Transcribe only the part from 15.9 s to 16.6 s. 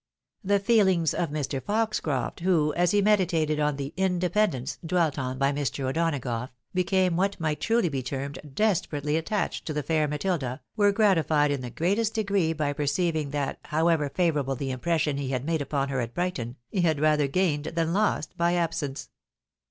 at Brighton,